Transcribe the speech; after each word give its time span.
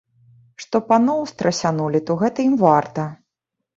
Што 0.63 0.77
паноў 0.87 1.21
страсянулі, 1.33 1.99
то 2.11 2.17
гэта 2.25 2.39
ім 2.51 2.55
варта. 2.67 3.07